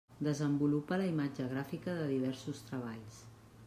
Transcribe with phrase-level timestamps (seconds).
[0.27, 3.27] Desenvolupa la imatge gràfica de diversos treballs.